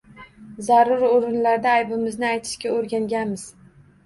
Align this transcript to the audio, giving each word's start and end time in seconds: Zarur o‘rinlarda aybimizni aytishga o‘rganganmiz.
Zarur 0.69 1.03
o‘rinlarda 1.07 1.75
aybimizni 1.81 2.27
aytishga 2.31 2.73
o‘rganganmiz. 2.79 3.47